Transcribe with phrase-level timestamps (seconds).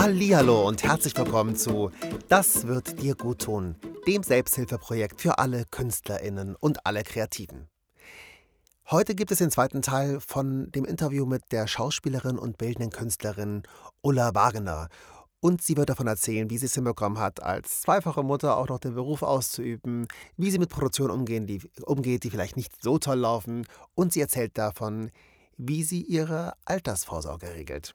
[0.00, 1.90] Hallihallo und herzlich willkommen zu
[2.26, 3.76] Das wird dir gut tun,
[4.06, 7.68] dem Selbsthilfeprojekt für alle KünstlerInnen und alle Kreativen.
[8.90, 13.62] Heute gibt es den zweiten Teil von dem Interview mit der Schauspielerin und bildenden Künstlerin
[14.00, 14.88] Ulla Wagner.
[15.40, 18.78] Und sie wird davon erzählen, wie sie es hinbekommen hat, als zweifache Mutter auch noch
[18.78, 23.18] den Beruf auszuüben, wie sie mit Produktionen umgehen, die, umgeht, die vielleicht nicht so toll
[23.18, 23.66] laufen.
[23.94, 25.10] Und sie erzählt davon,
[25.58, 27.94] wie sie ihre Altersvorsorge regelt.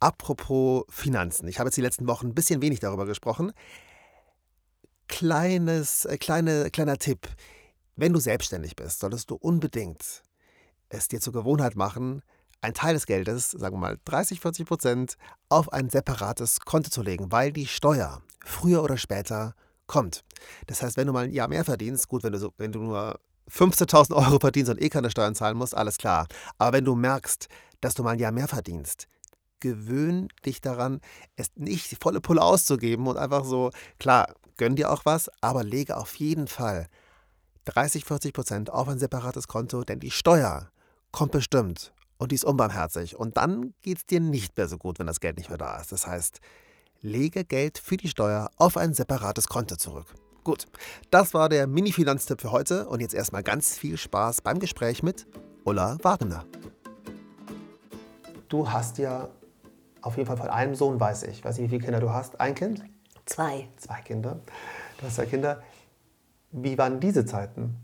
[0.00, 1.48] Apropos Finanzen.
[1.48, 3.52] Ich habe jetzt die letzten Wochen ein bisschen wenig darüber gesprochen.
[5.08, 7.28] Kleines, äh, kleine, kleiner Tipp.
[7.94, 10.22] Wenn du selbstständig bist, solltest du unbedingt
[10.88, 12.22] es dir zur Gewohnheit machen,
[12.60, 15.16] einen Teil des Geldes, sagen wir mal 30, 40 Prozent,
[15.48, 19.54] auf ein separates Konto zu legen, weil die Steuer früher oder später
[19.86, 20.24] kommt.
[20.66, 22.80] Das heißt, wenn du mal ein Jahr mehr verdienst, gut, wenn du, so, wenn du
[22.80, 26.26] nur 15.000 Euro verdienst und eh keine Steuern zahlen musst, alles klar.
[26.58, 27.48] Aber wenn du merkst,
[27.80, 29.06] dass du mal ein Jahr mehr verdienst,
[29.60, 31.00] gewöhn dich daran,
[31.36, 35.96] es nicht volle Pulle auszugeben und einfach so, klar, gönn dir auch was, aber lege
[35.96, 36.88] auf jeden Fall
[37.66, 40.70] 30, 40 Prozent auf ein separates Konto, denn die Steuer
[41.10, 43.16] kommt bestimmt und die ist unbarmherzig.
[43.16, 45.78] Und dann geht es dir nicht mehr so gut, wenn das Geld nicht mehr da
[45.78, 45.92] ist.
[45.92, 46.40] Das heißt,
[47.02, 50.06] lege Geld für die Steuer auf ein separates Konto zurück.
[50.44, 50.66] Gut,
[51.10, 55.26] das war der Mini-Finanztipp für heute und jetzt erstmal ganz viel Spaß beim Gespräch mit
[55.64, 56.44] Ulla Wagner.
[58.48, 59.28] Du hast ja
[60.06, 61.44] auf jeden Fall von einem Sohn weiß ich.
[61.44, 62.40] Weiß nicht, wie viele Kinder du hast.
[62.40, 62.82] Ein Kind?
[63.24, 63.68] Zwei.
[63.76, 64.38] Zwei Kinder.
[64.98, 65.62] Du hast zwei Kinder.
[66.52, 67.76] Wie waren diese Zeiten?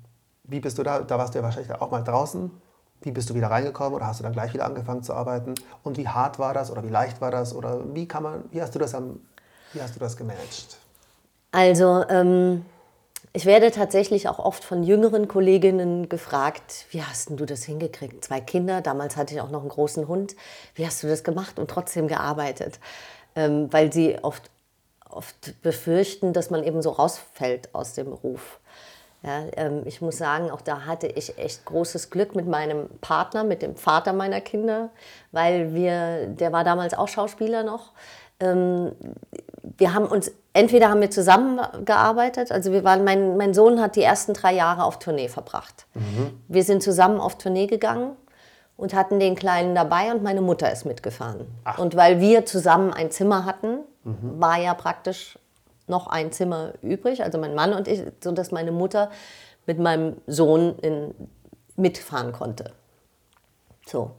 [0.44, 1.00] Wie bist du da?
[1.00, 2.50] Da warst du ja wahrscheinlich auch mal draußen.
[3.00, 5.56] Wie bist du wieder reingekommen oder hast du dann gleich wieder angefangen zu arbeiten?
[5.82, 8.62] Und wie hart war das oder wie leicht war das oder wie kann man, wie
[8.62, 9.18] hast du das am,
[9.72, 10.78] wie hast du das gemanagt?
[11.50, 12.64] Also ähm,
[13.34, 18.24] ich werde tatsächlich auch oft von jüngeren Kolleginnen gefragt, wie hast du das hingekriegt?
[18.24, 20.36] Zwei Kinder, damals hatte ich auch noch einen großen Hund.
[20.74, 22.78] Wie hast du das gemacht und trotzdem gearbeitet?
[23.34, 24.50] Ähm, weil sie oft,
[25.08, 28.60] oft befürchten, dass man eben so rausfällt aus dem Beruf.
[29.22, 33.44] Ja, ähm, ich muss sagen, auch da hatte ich echt großes Glück mit meinem Partner,
[33.44, 34.90] mit dem Vater meiner Kinder,
[35.30, 37.92] weil wir, der war damals auch Schauspieler noch.
[38.40, 38.92] Ähm,
[39.82, 44.02] wir haben uns, entweder haben wir zusammengearbeitet, also wir waren, mein, mein Sohn hat die
[44.02, 45.86] ersten drei Jahre auf Tournee verbracht.
[45.94, 46.40] Mhm.
[46.46, 48.12] Wir sind zusammen auf Tournee gegangen
[48.76, 51.48] und hatten den Kleinen dabei und meine Mutter ist mitgefahren.
[51.64, 51.80] Ach.
[51.80, 54.40] Und weil wir zusammen ein Zimmer hatten, mhm.
[54.40, 55.36] war ja praktisch
[55.88, 59.10] noch ein Zimmer übrig, also mein Mann und ich, sodass meine Mutter
[59.66, 61.12] mit meinem Sohn in,
[61.74, 62.70] mitfahren konnte.
[63.88, 64.12] So.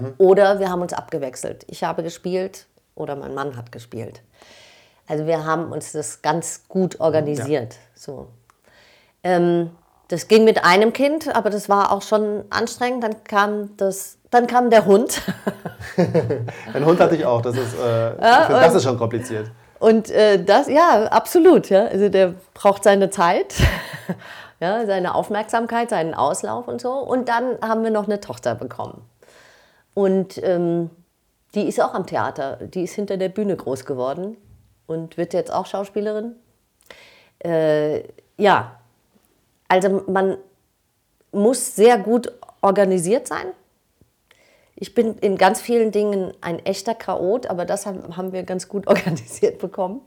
[0.00, 0.14] Mhm.
[0.18, 1.64] Oder wir haben uns abgewechselt.
[1.68, 2.66] Ich habe gespielt
[2.96, 4.22] oder mein Mann hat gespielt.
[5.06, 7.74] Also wir haben uns das ganz gut organisiert.
[7.74, 7.78] Ja.
[7.94, 8.28] So.
[9.22, 9.70] Ähm,
[10.08, 13.04] das ging mit einem Kind, aber das war auch schon anstrengend.
[13.04, 15.22] Dann kam, das, dann kam der Hund.
[16.72, 17.42] Ein Hund hatte ich auch.
[17.42, 19.50] Das ist, äh, ja, find, das ist schon kompliziert.
[19.78, 21.68] Und äh, das, ja, absolut.
[21.68, 21.86] Ja.
[21.86, 23.54] Also der braucht seine Zeit,
[24.60, 26.92] ja, seine Aufmerksamkeit, seinen Auslauf und so.
[26.92, 29.02] Und dann haben wir noch eine Tochter bekommen.
[29.94, 30.90] Und ähm,
[31.54, 32.58] die ist auch am Theater.
[32.62, 34.36] Die ist hinter der Bühne groß geworden
[34.86, 36.36] und wird jetzt auch Schauspielerin.
[37.38, 38.02] Äh,
[38.36, 38.80] ja,
[39.68, 40.38] also man
[41.32, 43.46] muss sehr gut organisiert sein.
[44.76, 48.86] Ich bin in ganz vielen Dingen ein echter Chaot, aber das haben wir ganz gut
[48.88, 50.00] organisiert bekommen.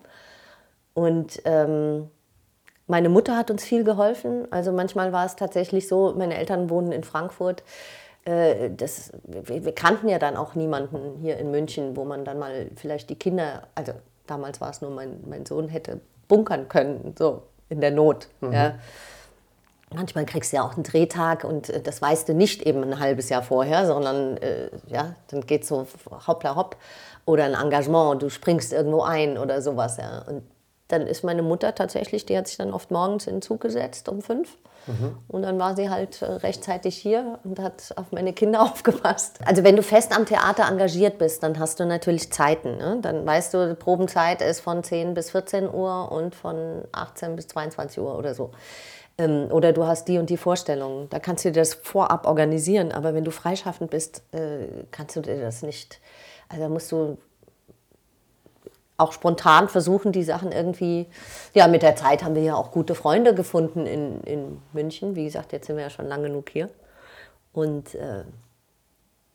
[0.93, 2.09] Und ähm,
[2.87, 4.51] meine Mutter hat uns viel geholfen.
[4.51, 7.63] Also manchmal war es tatsächlich so, meine Eltern wohnen in Frankfurt.
[8.25, 12.39] Äh, das, wir, wir kannten ja dann auch niemanden hier in München, wo man dann
[12.39, 13.93] mal vielleicht die Kinder, also
[14.27, 18.27] damals war es nur mein, mein Sohn, hätte bunkern können, so in der Not.
[18.41, 18.53] Mhm.
[18.53, 18.75] Ja.
[19.93, 22.99] Manchmal kriegst du ja auch einen Drehtag und äh, das weißt du nicht eben ein
[22.99, 25.87] halbes Jahr vorher, sondern äh, ja, dann geht es so
[26.27, 26.75] hoppla hopp.
[27.25, 29.97] Oder ein Engagement, du springst irgendwo ein oder sowas.
[29.97, 30.23] Ja.
[30.27, 30.43] Und
[30.87, 34.09] dann ist meine Mutter tatsächlich, die hat sich dann oft morgens in den Zug gesetzt
[34.09, 35.17] um fünf Mhm.
[35.27, 39.39] Und dann war sie halt äh, rechtzeitig hier und hat auf meine Kinder aufgepasst.
[39.45, 42.78] Also wenn du fest am Theater engagiert bist, dann hast du natürlich Zeiten.
[42.78, 42.99] Ne?
[43.01, 47.99] Dann weißt du, Probenzeit ist von 10 bis 14 Uhr und von 18 bis 22
[47.99, 48.51] Uhr oder so.
[49.17, 51.09] Ähm, oder du hast die und die Vorstellungen.
[51.09, 52.91] Da kannst du dir das vorab organisieren.
[52.91, 55.99] Aber wenn du freischaffend bist, äh, kannst du dir das nicht.
[56.49, 57.17] Also da musst du
[58.97, 61.08] auch spontan versuchen, die Sachen irgendwie,
[61.53, 65.16] ja, mit der Zeit haben wir ja auch gute Freunde gefunden in, in München.
[65.16, 66.70] Wie gesagt, jetzt sind wir ja schon lang genug hier.
[67.53, 68.23] Und äh,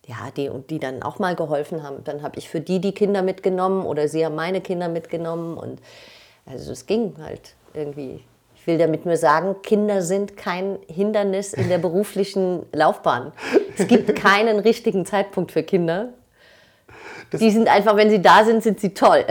[0.07, 2.03] ja, die, die dann auch mal geholfen haben.
[2.05, 5.57] Dann habe ich für die die Kinder mitgenommen oder sie haben meine Kinder mitgenommen.
[5.57, 5.81] Und
[6.45, 8.25] also es ging halt irgendwie.
[8.57, 13.33] Ich will damit nur sagen, Kinder sind kein Hindernis in der beruflichen Laufbahn.
[13.77, 16.11] Es gibt keinen richtigen Zeitpunkt für Kinder.
[17.33, 19.25] Die sind einfach, wenn sie da sind, sind sie toll.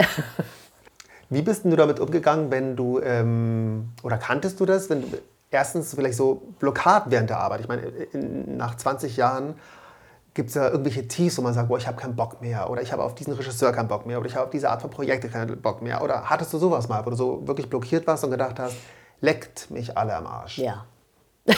[1.30, 5.18] Wie bist du damit umgegangen, wenn du, ähm, oder kanntest du das, wenn du
[5.50, 7.60] erstens vielleicht so Blockaden während der Arbeit?
[7.60, 9.54] Ich meine, in, nach 20 Jahren
[10.34, 12.82] gibt es ja irgendwelche Tiefs, wo man sagt, boah, ich habe keinen Bock mehr oder
[12.82, 14.90] ich habe auf diesen Regisseur keinen Bock mehr oder ich habe auf diese Art von
[14.90, 16.02] Projekte keinen Bock mehr.
[16.02, 18.76] Oder hattest du sowas mal, wo du so wirklich blockiert warst und gedacht hast,
[19.20, 20.58] leckt mich alle am Arsch?
[20.58, 20.86] Ja.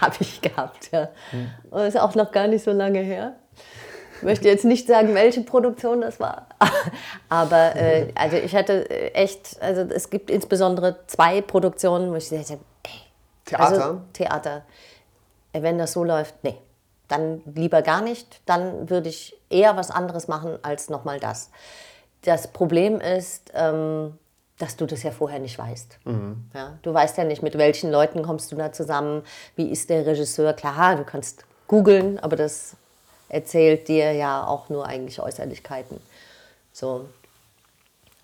[0.00, 1.08] habe ich gehabt, ja.
[1.30, 1.50] Hm.
[1.70, 3.36] Und ist auch noch gar nicht so lange her.
[4.18, 6.46] Ich möchte jetzt nicht sagen, welche Produktion das war.
[7.28, 12.50] Aber äh, also ich hatte echt, also es gibt insbesondere zwei Produktionen, wo ich gesagt
[12.50, 12.90] ey,
[13.44, 13.64] Theater?
[13.64, 14.62] Also, Theater.
[15.52, 16.58] Wenn das so läuft, nee
[17.08, 18.40] dann lieber gar nicht.
[18.46, 21.50] Dann würde ich eher was anderes machen als nochmal das.
[22.22, 24.18] Das Problem ist, ähm,
[24.58, 25.98] dass du das ja vorher nicht weißt.
[26.04, 26.50] Mhm.
[26.54, 29.22] Ja, du weißt ja nicht, mit welchen Leuten kommst du da zusammen,
[29.56, 30.52] wie ist der Regisseur.
[30.52, 32.76] Klar, du kannst googeln, aber das
[33.28, 36.00] erzählt dir ja auch nur eigentlich Äußerlichkeiten.
[36.72, 37.06] So.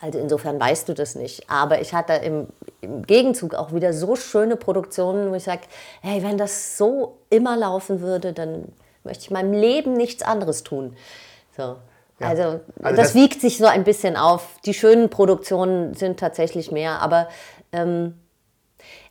[0.01, 1.49] Also insofern weißt du das nicht.
[1.49, 2.49] Aber ich hatte im,
[2.81, 5.63] im Gegenzug auch wieder so schöne Produktionen, wo ich sage,
[6.03, 8.73] hey, wenn das so immer laufen würde, dann
[9.03, 10.97] möchte ich meinem Leben nichts anderes tun.
[11.57, 11.77] So.
[12.21, 12.29] Ja.
[12.29, 14.59] Also, also das, das, wiegt sich so ein bisschen auf.
[14.65, 17.29] Die schönen Produktionen sind tatsächlich mehr, aber
[17.73, 18.15] ähm,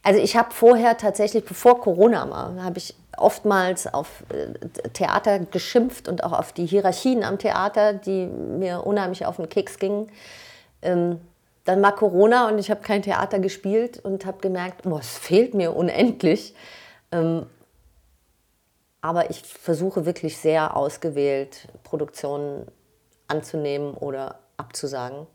[0.03, 6.07] also ich habe vorher tatsächlich, bevor Corona war, habe ich oftmals auf äh, Theater geschimpft
[6.07, 10.11] und auch auf die Hierarchien am Theater, die mir unheimlich auf den Keks gingen.
[10.81, 11.19] Ähm,
[11.65, 15.53] dann war Corona und ich habe kein Theater gespielt und habe gemerkt, oh, es fehlt
[15.53, 16.53] mir unendlich.
[17.11, 17.45] Ähm,
[19.01, 22.67] aber ich versuche wirklich sehr ausgewählt Produktionen
[23.27, 25.27] anzunehmen oder abzusagen.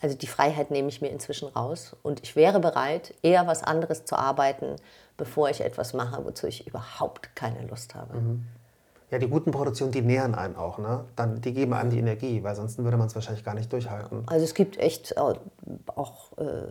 [0.00, 4.04] Also die Freiheit nehme ich mir inzwischen raus und ich wäre bereit, eher was anderes
[4.04, 4.76] zu arbeiten,
[5.18, 8.16] bevor ich etwas mache, wozu ich überhaupt keine Lust habe.
[8.16, 8.46] Mhm.
[9.10, 11.04] Ja, die guten Produktionen, die nähern einen auch, ne?
[11.16, 14.22] Dann, die geben einem die Energie, weil sonst würde man es wahrscheinlich gar nicht durchhalten.
[14.26, 15.38] Also es gibt echt auch
[16.36, 16.68] äh,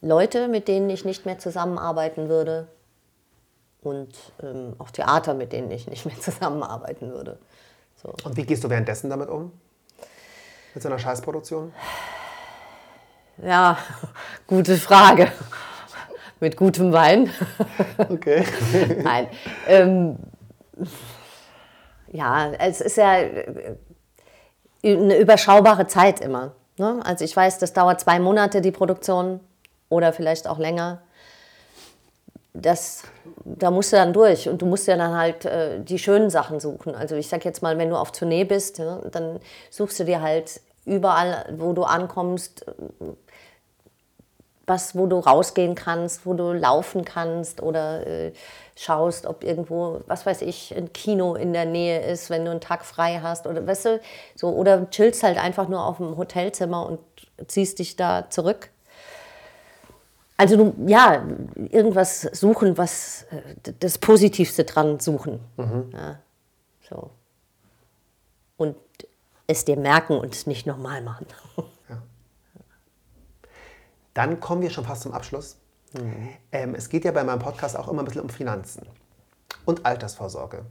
[0.00, 2.68] Leute, mit denen ich nicht mehr zusammenarbeiten würde
[3.82, 7.38] und ähm, auch Theater, mit denen ich nicht mehr zusammenarbeiten würde.
[8.02, 8.14] So.
[8.24, 9.52] Und wie gehst du währenddessen damit um?
[10.72, 11.72] Mit so einer Scheißproduktion?
[13.42, 13.76] Ja,
[14.46, 15.32] gute Frage.
[16.40, 17.30] Mit gutem Wein.
[17.98, 18.44] Okay.
[19.02, 19.28] Nein.
[19.68, 20.16] Ähm,
[22.10, 23.76] ja, es ist ja äh,
[24.82, 26.52] eine überschaubare Zeit immer.
[26.78, 27.00] Ne?
[27.04, 29.40] Also ich weiß, das dauert zwei Monate, die Produktion,
[29.90, 31.02] oder vielleicht auch länger.
[32.54, 33.02] Das,
[33.44, 36.58] da musst du dann durch und du musst ja dann halt äh, die schönen Sachen
[36.58, 36.94] suchen.
[36.94, 39.38] Also ich sag jetzt mal, wenn du auf Tournee bist, ja, dann
[39.70, 42.64] suchst du dir halt überall, wo du ankommst,
[44.70, 48.32] was, wo du rausgehen kannst, wo du laufen kannst oder äh,
[48.76, 52.60] schaust, ob irgendwo, was weiß ich, ein Kino in der Nähe ist, wenn du einen
[52.60, 54.00] Tag frei hast oder weißt du,
[54.36, 57.00] so oder chillst halt einfach nur auf dem Hotelzimmer und
[57.48, 58.70] ziehst dich da zurück.
[60.36, 61.26] Also du, ja,
[61.68, 65.40] irgendwas suchen, was äh, das Positivste dran suchen.
[65.56, 65.90] Mhm.
[65.92, 66.18] Ja,
[66.88, 67.10] so.
[68.56, 68.76] Und
[69.48, 71.26] es dir merken und es nicht nochmal machen.
[74.20, 75.56] Dann kommen wir schon fast zum Abschluss.
[75.94, 76.28] Mhm.
[76.52, 78.86] Ähm, es geht ja bei meinem Podcast auch immer ein bisschen um Finanzen
[79.64, 80.66] und Altersvorsorge.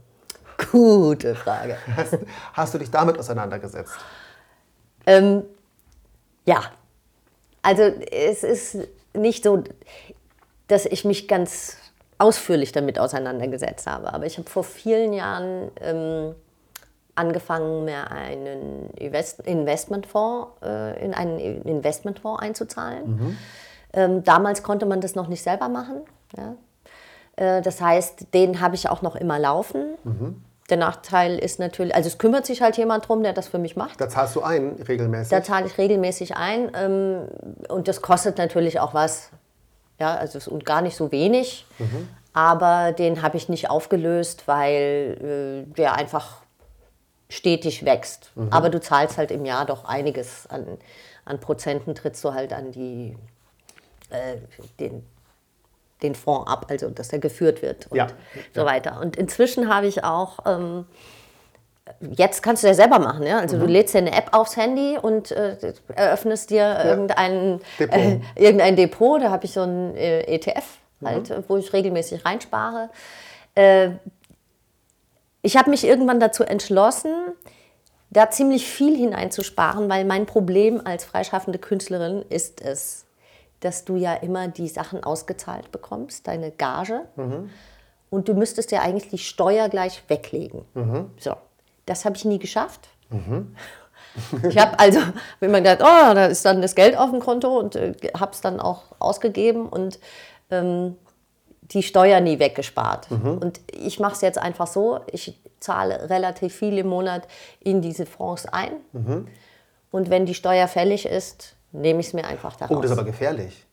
[0.70, 1.76] Gute Frage.
[1.96, 2.18] Hast,
[2.52, 3.94] hast du dich damit auseinandergesetzt?
[5.04, 5.42] Ähm,
[6.46, 6.62] ja.
[7.60, 8.76] Also es ist
[9.14, 9.64] nicht so,
[10.68, 11.76] dass ich mich ganz
[12.18, 14.14] ausführlich damit auseinandergesetzt habe.
[14.14, 16.36] Aber ich habe vor vielen Jahren ähm,
[17.20, 23.06] angefangen, mir einen Investmentfonds, äh, in einen Investmentfonds einzuzahlen.
[23.06, 23.38] Mhm.
[23.92, 26.02] Ähm, damals konnte man das noch nicht selber machen.
[26.36, 26.54] Ja.
[27.36, 29.96] Äh, das heißt, den habe ich auch noch immer laufen.
[30.04, 30.42] Mhm.
[30.70, 33.76] Der Nachteil ist natürlich, also es kümmert sich halt jemand drum, der das für mich
[33.76, 34.00] macht.
[34.00, 35.30] Da zahlst du ein regelmäßig?
[35.30, 37.28] Da zahle ich regelmäßig ein ähm,
[37.68, 39.30] und das kostet natürlich auch was.
[39.98, 42.08] Ja, also es ist gar nicht so wenig, mhm.
[42.32, 46.40] aber den habe ich nicht aufgelöst, weil äh, der einfach
[47.30, 48.32] stetig wächst.
[48.34, 48.48] Mhm.
[48.50, 50.66] Aber du zahlst halt im Jahr doch einiges an,
[51.24, 53.16] an Prozenten, trittst du halt an die,
[54.10, 54.36] äh,
[54.78, 55.06] den,
[56.02, 58.08] den Fonds ab, also dass der geführt wird und ja.
[58.54, 59.00] so weiter.
[59.00, 60.86] Und inzwischen habe ich auch, ähm,
[62.00, 63.38] jetzt kannst du ja selber machen, ja?
[63.38, 63.60] also mhm.
[63.60, 65.56] du lädst dir eine App aufs Handy und äh,
[65.94, 66.84] eröffnest dir ja.
[66.84, 67.96] irgendein, Depot.
[67.96, 70.64] Äh, irgendein Depot, da habe ich so ein äh, ETF,
[71.04, 71.44] halt, mhm.
[71.46, 72.90] wo ich regelmäßig reinspare.
[75.42, 77.14] Ich habe mich irgendwann dazu entschlossen,
[78.10, 83.06] da ziemlich viel hineinzusparen, weil mein Problem als freischaffende Künstlerin ist es,
[83.60, 87.02] dass du ja immer die Sachen ausgezahlt bekommst, deine Gage.
[87.16, 87.50] Mhm.
[88.10, 90.64] Und du müsstest ja eigentlich die Steuer gleich weglegen.
[90.74, 91.10] Mhm.
[91.18, 91.34] So.
[91.86, 92.88] Das habe ich nie geschafft.
[94.48, 95.00] Ich habe also,
[95.40, 98.32] wenn man gedacht, oh, da ist dann das Geld auf dem Konto und äh, habe
[98.32, 100.00] es dann auch ausgegeben und
[100.50, 100.96] ähm,
[101.72, 103.08] die Steuer nie weggespart.
[103.10, 107.28] Und ich mache es jetzt einfach so, ich zahle relativ viel im Monat
[107.60, 108.72] in diese Fonds ein.
[109.90, 112.76] Und wenn die Steuer fällig ist, nehme ich es mir einfach daraus.
[112.76, 113.66] Oh, das ist aber gefährlich.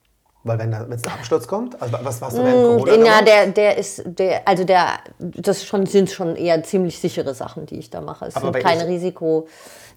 [0.48, 3.78] Weil wenn es ein Absturz kommt, also was hast du während Corona Ja, der, der
[3.78, 8.02] ist, der, also der, das schon, sind schon eher ziemlich sichere Sachen, die ich da
[8.02, 8.26] mache.
[8.26, 9.48] Es Aber sind bei keine ich- Risiko.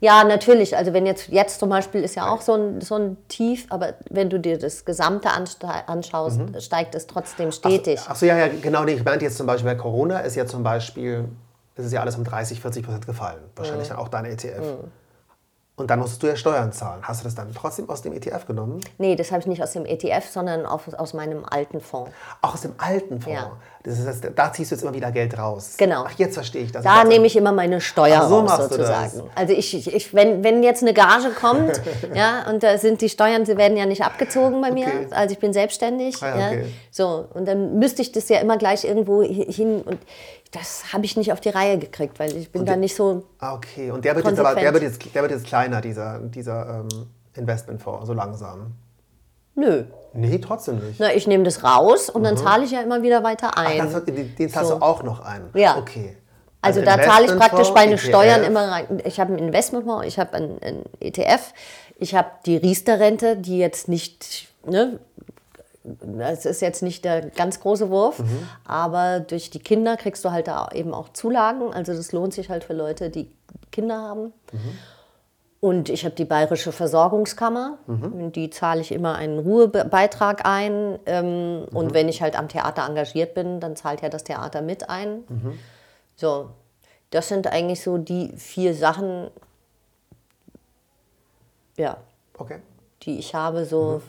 [0.01, 0.77] Ja, natürlich.
[0.77, 3.95] Also wenn jetzt, jetzt zum Beispiel ist ja auch so ein, so ein Tief, aber
[4.09, 8.01] wenn du dir das Gesamte anschaust, steigt es trotzdem stetig.
[8.09, 8.85] Achso, ja, ja, genau.
[8.85, 11.29] Nee, ich meinte jetzt zum Beispiel bei Corona ist ja zum Beispiel,
[11.77, 13.41] ist es ja alles um 30, 40 Prozent gefallen.
[13.57, 14.79] Wahrscheinlich dann auch dein ETF.
[15.81, 17.01] Und dann musstest du ja Steuern zahlen.
[17.03, 18.81] Hast du das dann trotzdem aus dem ETF genommen?
[18.99, 22.11] Nee, das habe ich nicht aus dem ETF, sondern auf, aus meinem alten Fonds.
[22.43, 23.41] Auch aus dem alten Fonds.
[23.41, 23.51] Ja.
[23.83, 25.77] Das ist, das, da ziehst du jetzt immer wieder Geld raus.
[25.79, 26.05] Genau.
[26.07, 26.85] Ach, jetzt verstehe ich das.
[26.85, 29.13] Da nehme ich immer meine Steuer Ach, so raus, machst du das.
[29.13, 29.31] sozusagen.
[29.35, 31.81] Also ich, ich, wenn, wenn jetzt eine Gage kommt,
[32.15, 35.07] ja, und da sind die Steuern, sie werden ja nicht abgezogen bei mir, Okay.
[35.13, 36.23] also ich bin selbstständig.
[36.23, 36.67] Ah ja, okay.
[36.91, 39.99] So, und dann müsste ich das ja immer gleich irgendwo hi- hin und
[40.51, 43.55] das habe ich nicht auf die Reihe gekriegt, weil ich bin da nicht so, Ah,
[43.55, 43.91] okay.
[43.91, 47.07] Und der wird, jetzt aber, der, wird jetzt, der wird jetzt kleiner, dieser, dieser ähm,
[47.37, 48.73] Investmentfonds, so langsam.
[49.55, 49.85] nö.
[50.13, 50.99] Nee, trotzdem nicht.
[50.99, 53.93] Na, ich nehme das raus und dann zahle ich ja immer wieder weiter Ach, ein.
[53.93, 54.79] das, den, zahlst So.
[54.79, 55.43] du auch noch ein?
[55.55, 55.79] Ja.
[55.79, 56.17] Okay.
[56.63, 58.03] Also, da zahle ich praktisch meine ETF.
[58.09, 59.01] Steuern immer rein.
[59.05, 61.55] Ich habe ein Investmentfonds, ich habe ein, ETF,
[61.99, 64.99] ich habe die Riester-Rente, die jetzt nicht, ne,
[65.83, 68.49] das ist jetzt nicht der ganz große Wurf, Mhm.
[68.67, 71.73] aber durch die Kinder kriegst du halt da eben auch Zulagen.
[71.73, 73.31] Also das lohnt sich halt für Leute, die
[73.73, 74.33] Kinder haben.
[74.53, 74.79] Mhm.
[75.63, 78.33] Und ich habe die Bayerische Versorgungskammer, Mhm.
[78.33, 80.99] die zahle ich immer einen Ruhebeitrag ein.
[81.07, 81.69] Ähm, Mhm.
[81.77, 85.25] Und wenn ich halt am Theater engagiert bin, dann zahlt ja das Theater mit ein.
[85.29, 85.59] Mhm.
[86.17, 86.51] So,
[87.11, 89.29] das sind eigentlich so die vier Sachen,
[91.77, 91.97] ja,
[92.39, 92.61] Okay.
[93.03, 93.65] die ich habe.
[93.65, 94.01] So.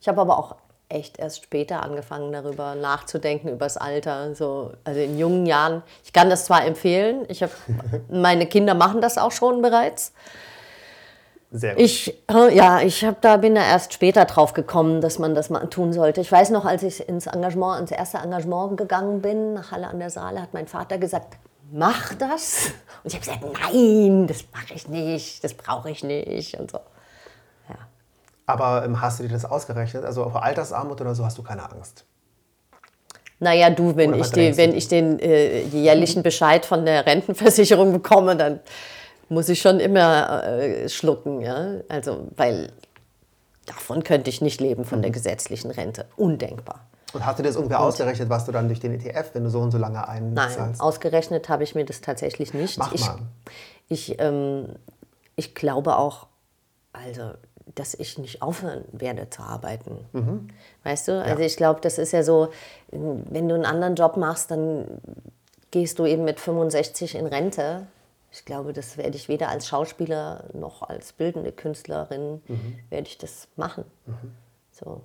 [0.00, 0.56] Ich habe aber auch
[0.88, 4.34] echt erst später angefangen, darüber nachzudenken, über das Alter.
[4.34, 5.82] So, also in jungen Jahren.
[6.04, 7.52] Ich kann das zwar empfehlen, ich habe,
[8.10, 10.12] meine Kinder machen das auch schon bereits.
[11.52, 11.82] Sehr gut.
[11.82, 15.50] Ich, äh, ja, ich hab da, bin da erst später drauf gekommen, dass man das
[15.50, 16.20] mal tun sollte.
[16.20, 19.98] Ich weiß noch, als ich ins Engagement, ins erste Engagement gegangen bin, nach Halle an
[19.98, 21.38] der Saale, hat mein Vater gesagt,
[21.72, 22.70] mach das.
[23.02, 26.78] Und ich habe gesagt, nein, das mache ich nicht, das brauche ich nicht und so.
[28.50, 30.04] Aber ähm, hast du dir das ausgerechnet?
[30.04, 32.04] Also vor Altersarmut oder so hast du keine Angst?
[33.38, 34.56] Naja, du, wenn Oder ich, du?
[34.58, 38.60] wenn ich den äh, jährlichen Bescheid von der Rentenversicherung bekomme, dann
[39.30, 41.40] muss ich schon immer äh, schlucken.
[41.40, 41.76] Ja?
[41.88, 42.70] Also, weil
[43.66, 45.02] davon könnte ich nicht leben, von Mhm.
[45.02, 46.06] der gesetzlichen Rente.
[46.16, 46.80] Undenkbar.
[47.12, 49.60] Und hast du das irgendwer ausgerechnet, was du dann durch den ETF, wenn du so
[49.60, 50.80] und so lange Nein, einzahlst?
[50.80, 52.78] ausgerechnet habe ich mir das tatsächlich nicht.
[52.78, 53.18] Mach ich, mal.
[53.88, 54.66] Ich, ähm,
[55.34, 56.26] ich glaube auch,
[56.92, 57.30] also,
[57.74, 59.96] dass ich nicht aufhören werde zu arbeiten.
[60.12, 60.48] Mhm.
[60.84, 61.22] Weißt du?
[61.22, 62.48] Also ich glaube, das ist ja so,
[62.90, 64.86] wenn du einen anderen Job machst, dann
[65.70, 67.86] gehst du eben mit 65 in Rente.
[68.32, 72.78] Ich glaube, das werde ich weder als Schauspieler noch als bildende Künstlerin Mhm.
[72.88, 73.84] werde ich das machen.
[74.72, 75.00] So.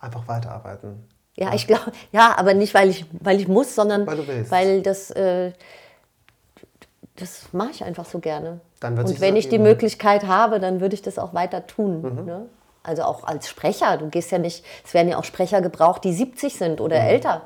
[0.00, 1.04] Einfach weiterarbeiten.
[1.36, 5.10] Ja, ich glaube, ja, aber nicht, weil ich, weil ich muss, sondern Weil weil das,
[5.12, 5.52] äh,
[7.16, 8.60] das mache ich einfach so gerne.
[8.80, 9.58] Dann wird Und wenn ich die.
[9.58, 12.02] Möglichkeit habe, dann würde ich das auch weiter tun.
[12.02, 12.24] Mhm.
[12.24, 12.46] Ne?
[12.82, 13.96] Also auch als Sprecher.
[13.98, 17.06] Du gehst ja nicht, es werden ja auch Sprecher gebraucht, die 70 sind oder Mhm.
[17.08, 17.42] älter.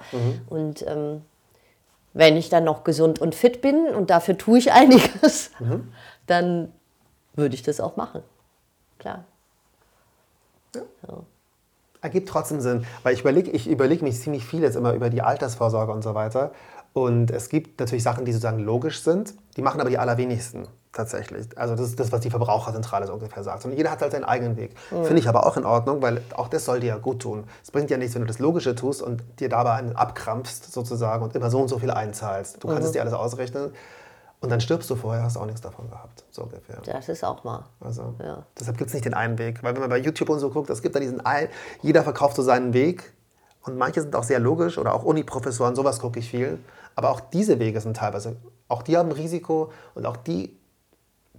[0.49, 1.23] Und ähm,
[2.13, 5.93] wenn ich dann noch gesund und fit bin und dafür tue ich einiges, Mhm.
[6.27, 6.73] dann
[7.35, 8.23] würde ich das auch machen.
[8.99, 9.25] Klar.
[12.03, 15.23] Ergibt trotzdem Sinn, weil ich überlege ich überleg mich ziemlich viel jetzt immer über die
[15.23, 16.53] Altersvorsorge und so weiter.
[16.95, 21.47] Und es gibt natürlich Sachen, die sozusagen logisch sind, die machen aber die allerwenigsten tatsächlich.
[21.57, 23.65] Also das ist das, was die Verbraucherzentrale so ungefähr sagt.
[23.65, 24.75] Und jeder hat halt seinen eigenen Weg.
[24.89, 27.45] Finde ich aber auch in Ordnung, weil auch das soll dir ja gut tun.
[27.63, 31.23] Es bringt ja nichts, wenn du das Logische tust und dir dabei einen abkrampfst sozusagen
[31.25, 32.63] und immer so und so viel einzahlst.
[32.63, 33.73] Du kannst es dir alles ausrechnen
[34.41, 36.25] und dann stirbst du vorher, hast auch nichts davon gehabt.
[36.31, 36.79] So ungefähr.
[36.85, 37.65] Das ist auch mal.
[37.81, 38.45] Also, Ja.
[38.59, 39.63] Deshalb gibt es nicht den einen Weg.
[39.63, 41.49] Weil wenn man bei YouTube und so guckt, es gibt da diesen einen,
[41.81, 43.13] jeder verkauft so seinen Weg.
[43.65, 46.59] Und manche sind auch sehr logisch oder auch Uniprofessoren, sowas gucke ich viel.
[46.97, 48.37] Aber auch diese Wege sind teilweise,
[48.69, 50.59] auch die haben Risiko und auch die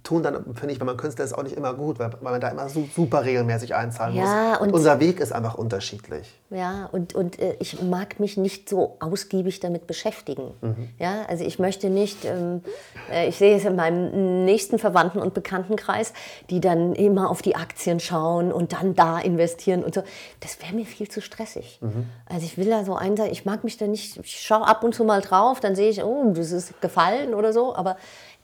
[0.04, 2.40] tun dann, finde ich, wenn man Künstler ist, auch nicht immer gut, weil, weil man
[2.40, 4.58] da immer so, super regelmäßig einzahlen Ja, muss.
[4.60, 6.30] Und, und- unser Weg ist einfach unterschiedlich.
[6.50, 10.52] Ja, und, und äh, ich mag mich nicht so ausgiebig damit beschäftigen.
[10.98, 12.62] Ja, also ich möchte nicht, ähm,
[13.10, 16.12] äh, ich sehe es in meinem nächsten Verwandten- und Bekanntenkreis,
[16.50, 20.02] die dann immer auf die Aktien schauen und dann da investieren und so.
[20.40, 21.80] Das wäre mir viel zu stressig.
[22.26, 24.84] Also ich will da so ein sein, ich mag mich da nicht, ich schaue ab
[24.84, 27.96] und zu mal drauf, dann sehe ich, oh, das ist gefallen oder so, aber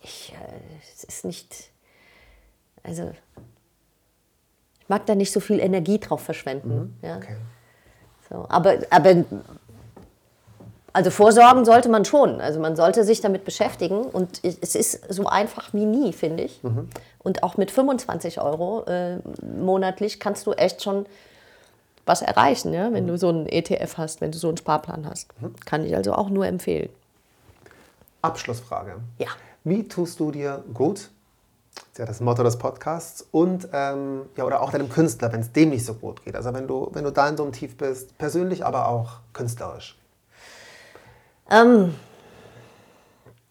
[0.02, 1.70] ich, äh, es ist nicht,
[2.82, 3.12] also
[4.80, 6.98] ich mag da nicht so viel Energie drauf verschwenden.
[7.02, 7.16] Ja.
[7.16, 7.36] Okay.
[8.28, 9.24] So, aber, aber
[10.92, 12.40] also vorsorgen sollte man schon.
[12.40, 16.60] Also man sollte sich damit beschäftigen und es ist so einfach wie nie, finde ich.
[17.18, 21.06] Und auch mit 25 Euro äh, monatlich kannst du echt schon
[22.06, 22.92] was erreichen, ja?
[22.92, 25.28] wenn du so einen ETF hast, wenn du so einen Sparplan hast.
[25.64, 26.88] Kann ich also auch nur empfehlen.
[28.22, 28.96] Abschlussfrage.
[29.18, 29.28] Ja.
[29.64, 31.10] Wie tust du dir gut?
[31.74, 33.26] Das ist ja das Motto des Podcasts.
[33.30, 36.34] Und, ähm, ja, oder auch deinem Künstler, wenn es dem nicht so gut geht.
[36.34, 39.98] Also wenn du, wenn du da in so einem Tief bist, persönlich, aber auch künstlerisch.
[41.50, 41.94] Ähm,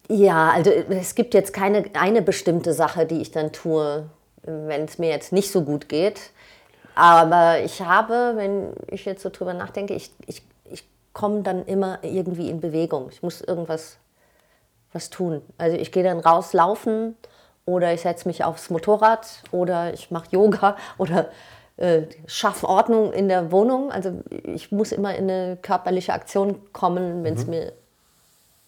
[0.08, 4.08] ja, also es gibt jetzt keine eine bestimmte Sache, die ich dann tue,
[4.42, 6.30] wenn es mir jetzt nicht so gut geht.
[6.96, 12.00] Aber ich habe, wenn ich jetzt so drüber nachdenke, ich, ich, ich komme dann immer
[12.02, 13.08] irgendwie in Bewegung.
[13.10, 13.96] Ich muss irgendwas
[14.92, 15.42] was tun.
[15.58, 17.16] Also ich gehe dann raus laufen
[17.64, 21.30] oder ich setze mich aufs Motorrad oder ich mache Yoga oder
[21.76, 23.90] äh, schaffe Ordnung in der Wohnung.
[23.92, 27.72] Also ich muss immer in eine körperliche Aktion kommen, wenn es mir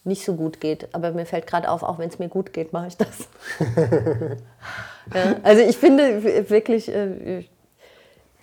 [0.05, 0.95] nicht so gut geht.
[0.95, 3.29] Aber mir fällt gerade auf, auch wenn es mir gut geht, mache ich das.
[5.15, 7.45] ja, also ich finde wirklich, äh,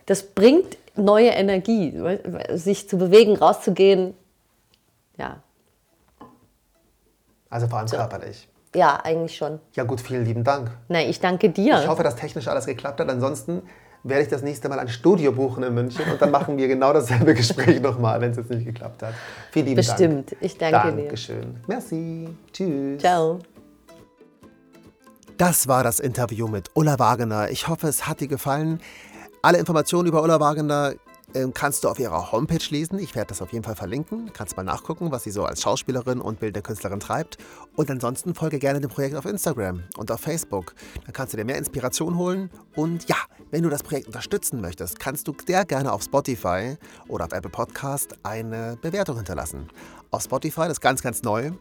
[0.05, 1.93] das bringt neue Energie,
[2.53, 4.13] sich zu bewegen, rauszugehen.
[5.17, 5.41] Ja,
[7.49, 8.47] Also vor allem körperlich.
[8.75, 9.59] ja, eigentlich schon.
[9.73, 10.71] Ja gut, vielen lieben Dank.
[10.87, 11.79] Na, ich danke dir.
[11.79, 13.09] Ich hoffe, dass technisch alles geklappt hat.
[13.09, 13.63] Ansonsten
[14.03, 16.93] werde ich das nächste Mal ein Studio buchen in München und dann machen wir genau
[16.93, 19.13] dasselbe Gespräch nochmal, wenn es jetzt nicht geklappt hat.
[19.51, 20.31] Vielen lieben Bestimmt.
[20.31, 20.41] Dank.
[20.41, 21.01] Ich danke dir.
[21.03, 21.57] Dankeschön.
[21.67, 22.29] Merci.
[22.53, 23.01] Tschüss.
[23.01, 23.39] Ciao.
[25.37, 27.49] Das war das Interview mit Ulla Wagener.
[27.49, 28.79] Ich hoffe, es hat dir gefallen.
[29.41, 30.99] Alle Informationen über Ulla Wagener ähm,
[31.53, 32.99] kannst du auf ihrer Homepage lesen.
[32.99, 34.31] Ich werde das auf jeden Fall verlinken.
[34.33, 37.37] Kannst mal nachgucken, was sie so als Schauspielerin und Bildnerkünstlerin treibt.
[37.75, 40.73] Und ansonsten folge gerne dem Projekt auf Instagram und auf Facebook.
[41.05, 42.49] Dann kannst du dir mehr Inspiration holen.
[42.75, 43.17] Und ja,
[43.51, 46.77] wenn du das Projekt unterstützen möchtest, kannst du sehr gerne auf Spotify
[47.07, 49.67] oder auf Apple Podcast eine Bewertung hinterlassen.
[50.11, 51.51] Auf Spotify, das ist ganz, ganz neu.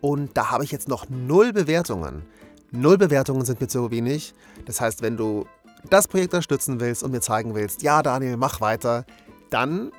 [0.00, 2.22] Und da habe ich jetzt noch null Bewertungen.
[2.70, 4.34] Null Bewertungen sind mir zu wenig.
[4.66, 5.46] Das heißt, wenn du
[5.90, 9.04] das Projekt unterstützen willst und mir zeigen willst, ja Daniel, mach weiter,
[9.50, 9.92] dann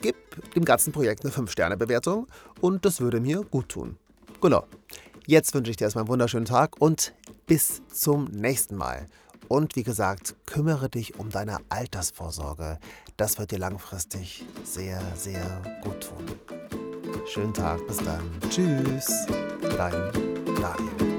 [0.00, 0.16] gib
[0.54, 2.26] dem ganzen Projekt eine 5-Sterne-Bewertung
[2.60, 3.96] und das würde mir gut tun.
[4.40, 4.64] Genau.
[5.26, 7.14] Jetzt wünsche ich dir erstmal einen wunderschönen Tag und
[7.46, 9.06] bis zum nächsten Mal.
[9.48, 12.78] Und wie gesagt, kümmere dich um deine Altersvorsorge.
[13.16, 16.24] Das wird dir langfristig sehr, sehr gut tun.
[17.26, 18.22] Schönen Tag, bis dann.
[18.50, 19.26] Tschüss.
[19.76, 20.10] Dein
[20.60, 21.11] Daniel.